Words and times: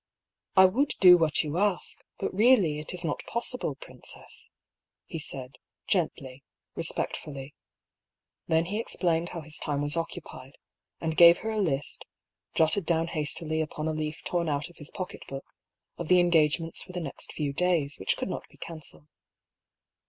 "I 0.55 0.65
would 0.65 0.95
do 0.99 1.15
what 1.15 1.43
you 1.43 1.59
ask, 1.59 2.03
but 2.17 2.33
really 2.33 2.79
it 2.79 2.91
is 2.91 3.05
not 3.05 3.21
pos 3.27 3.51
sible, 3.51 3.79
princess," 3.79 4.49
he 5.05 5.19
said, 5.19 5.57
gently, 5.85 6.43
respectfully. 6.73 7.53
Then 8.47 8.65
he 8.65 8.79
explained 8.79 9.29
how 9.29 9.41
his 9.41 9.59
time 9.59 9.79
was 9.83 9.95
occupied, 9.95 10.57
and 10.99 11.15
gave 11.15 11.37
her 11.45 11.51
a 11.51 11.59
list, 11.59 12.03
jotted 12.55 12.87
down 12.87 13.09
hastily 13.09 13.61
upon 13.61 13.87
a 13.87 13.93
leaf 13.93 14.17
torn 14.25 14.49
out 14.49 14.71
of 14.71 14.77
his 14.77 14.89
pocket 14.89 15.21
book, 15.27 15.45
of 15.99 16.07
the 16.07 16.19
engagements 16.19 16.81
for 16.81 16.93
the 16.93 16.99
next 16.99 17.33
few 17.33 17.53
days, 17.53 17.99
which 17.99 18.17
could 18.17 18.27
not 18.27 18.47
be 18.49 18.57
cancelled. 18.57 19.05